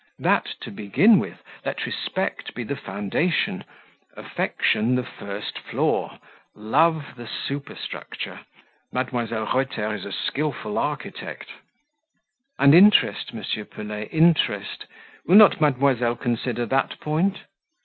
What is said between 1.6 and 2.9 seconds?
let respect be the